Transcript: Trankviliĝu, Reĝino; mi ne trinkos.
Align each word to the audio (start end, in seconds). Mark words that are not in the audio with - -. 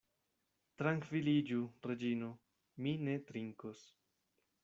Trankviliĝu, 0.81 1.59
Reĝino; 1.91 2.31
mi 2.85 2.95
ne 3.09 3.17
trinkos. 3.31 3.87